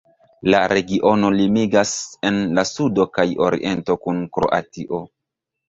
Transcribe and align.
La 0.53 0.61
regiono 0.69 1.29
limigas 1.41 1.91
en 2.31 2.41
la 2.61 2.65
sudo 2.71 3.07
kaj 3.21 3.29
oriento 3.51 3.99
kun 4.07 4.25
Kroatio. 4.39 5.07